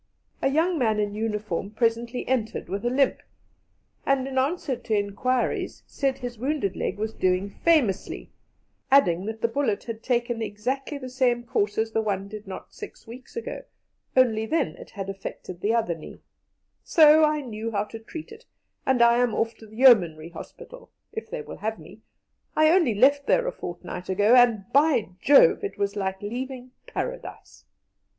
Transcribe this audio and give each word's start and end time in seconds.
A 0.41 0.49
young 0.49 0.79
man 0.79 0.99
in 0.99 1.13
uniform 1.13 1.69
presently 1.69 2.27
entered 2.27 2.69
with 2.69 2.83
a 2.83 2.89
limp, 2.89 3.21
and, 4.03 4.27
in 4.27 4.39
answer 4.39 4.75
to 4.75 4.97
inquiries, 4.97 5.83
said 5.85 6.17
his 6.17 6.39
wounded 6.39 6.75
leg 6.75 6.97
was 6.97 7.13
doing 7.13 7.51
famously, 7.51 8.31
adding 8.89 9.25
that 9.25 9.41
the 9.43 9.47
bullet 9.47 9.83
had 9.83 10.01
taken 10.01 10.41
exactly 10.41 10.97
the 10.97 11.07
same 11.07 11.43
course 11.43 11.77
as 11.77 11.91
the 11.91 12.01
one 12.01 12.27
did 12.27 12.47
not 12.47 12.73
six 12.73 13.05
weeks 13.05 13.35
ago 13.35 13.61
only 14.17 14.47
then 14.47 14.69
it 14.69 14.89
had 14.89 15.07
affected 15.07 15.61
the 15.61 15.75
other 15.75 15.93
knee; 15.93 16.19
"so 16.83 17.23
I 17.23 17.41
knew 17.41 17.69
how 17.69 17.83
to 17.83 17.99
treat 17.99 18.31
it, 18.31 18.47
and 18.87 19.03
I 19.03 19.19
am 19.19 19.35
off 19.35 19.53
to 19.57 19.67
the 19.67 19.75
Yeomanry 19.75 20.29
Hospital, 20.29 20.89
if 21.13 21.29
they 21.29 21.43
will 21.43 21.57
have 21.57 21.77
me. 21.77 22.01
I 22.55 22.71
only 22.71 22.95
left 22.95 23.27
there 23.27 23.45
a 23.45 23.51
fortnight 23.51 24.09
ago, 24.09 24.33
and, 24.35 24.65
by 24.73 25.09
Jove! 25.21 25.63
it 25.63 25.77
was 25.77 25.95
like 25.95 26.23
leaving 26.23 26.71
Paradise!" 26.87 27.65